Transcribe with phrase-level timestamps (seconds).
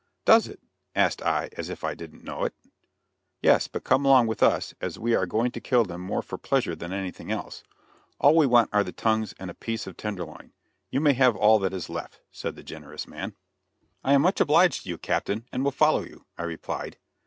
[0.25, 0.59] "Does it?"
[0.95, 2.55] asked I as if I didn't know it.
[3.39, 6.39] "Yes; but come along with us as we are going to kill them more for
[6.39, 7.61] pleasure than anything else.
[8.17, 10.53] All we want are the tongues and a piece of tender loin, and
[10.89, 13.35] you may have all that is left," said the generous man.
[14.03, 16.97] "I am much obliged to you, Captain, and will follow you," I replied.